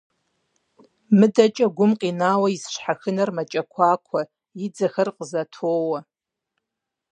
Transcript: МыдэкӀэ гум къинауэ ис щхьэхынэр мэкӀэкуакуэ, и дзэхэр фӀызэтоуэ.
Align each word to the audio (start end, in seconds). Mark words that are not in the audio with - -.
МыдэкӀэ 1.17 1.67
гум 1.75 1.91
къинауэ 1.99 2.47
ис 2.55 2.63
щхьэхынэр 2.73 3.29
мэкӀэкуакуэ, 3.35 4.21
и 4.65 4.67
дзэхэр 4.73 5.09
фӀызэтоуэ. 5.15 5.99